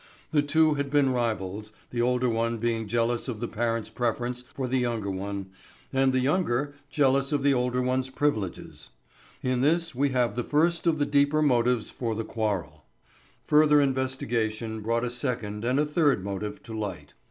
[0.31, 4.67] The two had been rivals, the older one being jealous of the parents' preference for
[4.67, 5.51] the younger one,
[5.93, 8.89] and the younger jealous of the older one's privileges.
[9.43, 12.81] In this we have the first of the deeper motives for the quarrel.
[13.45, 17.13] Further investigation brought a second and a third motive to light.